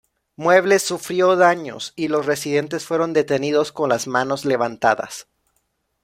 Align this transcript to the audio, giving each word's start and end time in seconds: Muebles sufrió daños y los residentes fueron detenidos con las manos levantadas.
Muebles 0.35 0.81
sufrió 0.81 1.35
daños 1.35 1.93
y 1.95 2.07
los 2.07 2.25
residentes 2.25 2.85
fueron 2.87 3.13
detenidos 3.13 3.71
con 3.71 3.89
las 3.89 4.07
manos 4.07 4.45
levantadas. 4.45 5.27